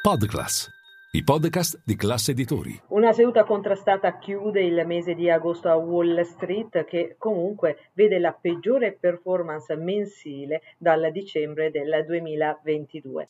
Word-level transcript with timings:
Podclass, 0.00 0.70
i 1.10 1.24
podcast 1.24 1.80
di 1.84 1.96
classe 1.96 2.30
editori. 2.30 2.80
Una 2.90 3.12
seduta 3.12 3.42
contrastata 3.42 4.16
chiude 4.18 4.62
il 4.62 4.80
mese 4.86 5.14
di 5.14 5.28
agosto 5.28 5.68
a 5.68 5.74
Wall 5.74 6.22
Street 6.22 6.84
che 6.84 7.16
comunque 7.18 7.90
vede 7.94 8.20
la 8.20 8.32
peggiore 8.32 8.92
performance 8.92 9.74
mensile 9.74 10.62
dal 10.78 11.10
dicembre 11.10 11.72
del 11.72 12.04
2022. 12.06 13.28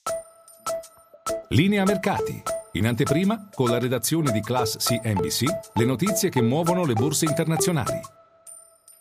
Linea 1.49 1.85
mercati. 1.85 2.43
In 2.73 2.87
anteprima, 2.87 3.49
con 3.55 3.71
la 3.71 3.79
redazione 3.79 4.31
di 4.31 4.41
Class 4.41 4.77
CNBC, 4.77 5.45
le 5.75 5.85
notizie 5.87 6.29
che 6.29 6.43
muovono 6.43 6.85
le 6.85 6.93
borse 6.93 7.25
internazionali. 7.25 8.18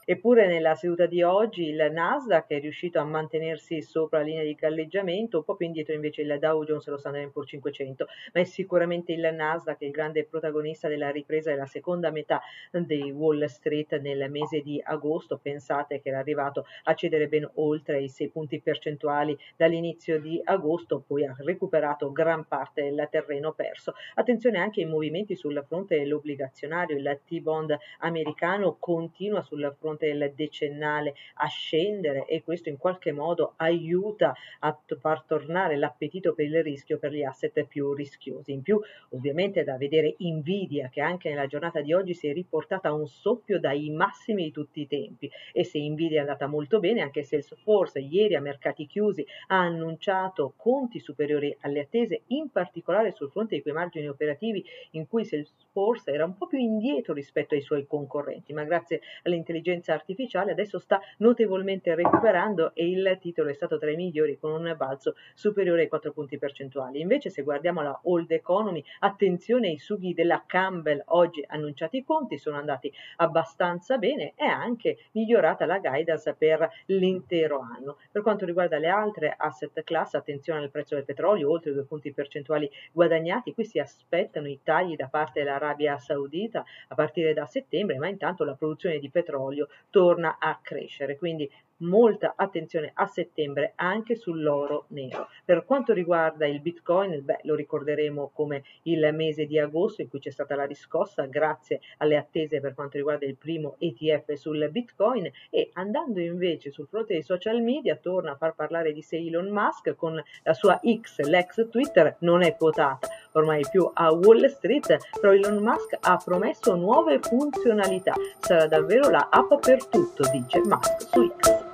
Eppure 0.10 0.48
nella 0.48 0.74
seduta 0.74 1.06
di 1.06 1.22
oggi 1.22 1.64
il 1.64 1.90
Nasdaq 1.92 2.48
è 2.48 2.62
riuscito 2.62 2.98
a 2.98 3.04
mantenersi 3.04 3.82
sopra 3.82 4.20
la 4.20 4.24
linea 4.24 4.44
di 4.44 4.54
galleggiamento, 4.54 5.40
un 5.40 5.44
po' 5.44 5.58
più 5.58 5.66
indietro 5.66 5.94
invece 5.94 6.22
il 6.22 6.38
Dow 6.40 6.64
Jones 6.64 6.88
e 6.88 6.92
lo 6.92 6.98
Standard 6.98 7.30
Poor's 7.30 7.50
500, 7.50 8.06
ma 8.32 8.40
è 8.40 8.46
sicuramente 8.46 9.12
il 9.12 9.30
Nasdaq 9.34 9.82
il 9.82 9.92
grande 9.92 10.24
protagonista 10.24 10.88
della 10.88 11.10
ripresa 11.10 11.52
della 11.52 11.66
seconda 11.66 12.10
metà 12.10 12.42
di 12.72 13.12
Wall 13.12 13.44
Street 13.48 14.00
nel 14.00 14.32
mese 14.32 14.62
di 14.62 14.82
agosto. 14.82 15.40
Pensate 15.44 16.00
che 16.00 16.08
era 16.08 16.20
arrivato 16.20 16.66
a 16.84 16.94
cedere 16.94 17.28
ben 17.28 17.46
oltre 17.56 18.00
i 18.00 18.08
6 18.08 18.30
punti 18.30 18.62
percentuali 18.62 19.38
dall'inizio 19.58 20.22
di 20.22 20.40
agosto, 20.42 21.04
poi 21.06 21.26
ha 21.26 21.36
recuperato 21.38 22.14
gran 22.14 22.48
parte 22.48 22.82
del 22.82 23.10
terreno 23.12 23.52
perso. 23.52 23.94
Attenzione 24.14 24.58
anche 24.58 24.80
ai 24.80 24.88
movimenti 24.88 25.36
sul 25.36 25.62
fronte 25.68 25.98
dell'obbligazionario, 25.98 26.96
il 26.96 27.20
T-bond 27.26 27.78
americano 28.00 28.78
continua 28.80 29.42
sul 29.42 29.76
fronte 29.78 29.96
fronte 29.98 30.14
del 30.14 30.34
decennale 30.36 31.16
a 31.36 31.48
scendere 31.48 32.26
e 32.26 32.44
questo 32.44 32.70
in 32.70 32.78
qualche 32.78 33.12
modo 33.12 33.54
aiuta 33.58 34.34
a 34.60 34.78
far 35.00 35.24
tornare 35.24 35.76
l'appetito 35.76 36.34
per 36.34 36.46
il 36.46 36.64
rischio 36.64 37.00
per 37.00 37.12
gli 37.12 37.24
asset 37.24 37.66
più 37.66 37.94
rischiosi. 37.94 38.52
In 38.52 38.62
più 38.62 38.80
ovviamente 39.10 39.64
da 39.64 39.78
vedere 39.78 40.16
Nvidia 40.20 40.90
che 40.90 41.02
anche 41.02 41.30
nella 41.30 41.48
giornata 41.48 41.82
di 41.82 41.94
oggi 41.94 42.14
si 42.14 42.28
è 42.28 42.34
riportata 42.34 42.90
a 42.90 42.94
un 42.94 43.08
soppio 43.08 43.60
dai 43.60 43.90
massimi 43.90 44.44
di 44.44 44.52
tutti 44.52 44.82
i 44.82 44.88
tempi 44.88 45.30
e 45.52 45.64
se 45.64 45.80
Nvidia 45.80 46.18
è 46.18 46.22
andata 46.22 46.48
molto 46.48 46.80
bene 46.80 47.02
anche 47.02 47.24
Salesforce 47.24 48.00
ieri 48.00 48.36
a 48.36 48.42
mercati 48.42 48.86
chiusi 48.86 49.26
ha 49.48 49.60
annunciato 49.60 50.54
conti 50.56 51.00
superiori 51.00 51.56
alle 51.62 51.82
attese 51.82 52.22
in 52.28 52.50
particolare 52.50 53.12
sul 53.12 53.32
fronte 53.32 53.56
di 53.56 53.62
quei 53.62 53.74
margini 53.74 54.08
operativi 54.08 54.64
in 54.92 55.08
cui 55.08 55.26
Salesforce 55.26 56.12
era 56.12 56.26
un 56.26 56.38
po' 56.38 56.48
più 56.48 56.60
indietro 56.60 57.14
rispetto 57.14 57.56
ai 57.56 57.62
suoi 57.62 57.86
concorrenti 57.88 58.54
ma 58.54 58.64
grazie 58.64 59.02
all'intelligenza 59.24 59.87
intelligenza 59.88 59.94
artificiale 59.94 60.52
adesso 60.52 60.80
sta 60.80 61.00
notevolmente 61.18 61.96
recuperando 61.96 62.72
e 62.74 62.90
il 62.90 63.18
titolo 63.22 63.50
è 63.50 63.54
stato 63.54 63.78
tra 63.78 63.90
i 63.90 63.96
migliori 63.96 64.38
con 64.38 64.52
un 64.52 64.74
balzo 64.76 65.16
superiore 65.34 65.82
ai 65.84 65.88
4 65.88 66.12
punti 66.12 66.38
percentuali. 66.38 67.00
Invece 67.00 67.30
se 67.30 67.44
guardiamo 67.44 67.82
la 67.82 67.98
Old 68.04 68.32
Economy, 68.32 68.84
attenzione 69.00 69.70
ai 69.70 69.78
sughi 69.78 70.14
della 70.14 70.44
Campbell, 70.46 71.02
oggi 71.08 71.44
annunciati 71.48 71.98
i 71.98 72.04
conti 72.04 72.38
sono 72.38 72.58
andati 72.58 72.92
abbastanza 73.18 73.98
bene 73.98 74.34
e 74.36 74.46
anche 74.46 74.98
migliorata 75.12 75.66
la 75.66 75.80
guidance 75.80 76.34
per 76.34 76.70
l'intero 76.88 77.60
anno. 77.60 77.98
Per 78.12 78.22
quanto 78.22 78.46
riguarda 78.46 78.78
le 78.78 78.88
altre 78.88 79.34
asset 79.36 79.84
class, 79.84 80.16
attenzione 80.16 80.60
al 80.60 80.72
prezzo 80.72 80.96
del 80.96 81.06
petrolio, 81.06 81.50
oltre 81.50 81.74
2 81.74 81.84
punti 81.84 82.12
percentuali 82.12 82.70
guadagnati, 82.92 83.54
qui 83.54 83.64
si 83.64 83.80
aspettano 83.80 84.48
i 84.48 84.60
tagli 84.64 84.96
da 84.96 85.08
parte 85.08 85.44
dell'Arabia 85.44 85.98
Saudita 85.98 86.64
a 86.90 86.96
partire 86.96 87.34
da 87.34 87.46
settembre, 87.46 87.98
ma 87.98 88.08
intanto 88.08 88.44
la 88.44 88.56
produzione 88.56 89.00
di 89.00 89.10
petrolio 89.10 89.68
torna 89.90 90.38
a 90.40 90.60
crescere. 90.62 91.18
Quindi 91.18 91.50
molta 91.80 92.34
attenzione 92.36 92.92
a 92.94 93.06
settembre 93.06 93.74
anche 93.76 94.16
sull'oro 94.16 94.86
nero. 94.90 95.28
Per 95.44 95.66
quanto 95.66 95.94
riguarda 95.94 96.48
il 96.48 96.62
Bitcoin, 96.62 97.24
beh, 97.24 97.40
lo 97.44 97.56
ricorderemo 97.56 98.32
come 98.34 98.64
il 98.84 99.10
mese 99.14 99.46
di 99.46 99.60
agosto 99.60 100.02
in 100.02 100.10
cui 100.10 100.20
c'è 100.20 100.32
stata 100.32 100.56
la 100.56 100.66
riscossa 100.66 101.26
grazie 101.26 101.82
alle 101.98 102.18
attese 102.18 102.60
per 102.60 102.74
quanto 102.74 102.98
riguarda 102.98 103.26
il 103.26 103.36
primo 103.36 103.76
ETF 103.80 104.34
sul 104.34 104.68
Bitcoin 104.72 105.30
e 105.50 105.70
andando 105.74 106.20
invece 106.20 106.72
sul 106.72 106.88
fronte 106.88 107.14
dei 107.14 107.24
social 107.24 107.62
media 107.62 107.96
torna 107.96 108.32
a 108.32 108.38
far 108.38 108.56
parlare 108.56 108.94
di 108.94 109.02
sé 109.02 109.18
Elon 109.18 109.50
Musk 109.50 109.96
con 109.96 110.22
la 110.44 110.54
sua 110.54 110.80
X, 110.84 111.20
l'ex 111.22 111.70
Twitter 111.70 112.16
non 112.20 112.44
è 112.44 112.56
quotata 112.56 113.08
ormai 113.38 113.66
più 113.70 113.90
a 113.94 114.12
Wall 114.12 114.48
Street, 114.48 114.98
però 115.20 115.34
Elon 115.34 115.62
Musk 115.64 115.98
ha 116.02 116.22
promesso 116.24 116.76
nuove 116.76 117.20
funzionalità. 117.20 118.14
Sarà 118.40 118.68
davvero 118.68 119.10
la 119.10 119.28
app 119.32 119.54
per 119.62 119.86
tutto, 119.86 120.28
dice 120.32 120.60
Musk 120.60 121.02
su 121.12 121.34
X. 121.40 121.67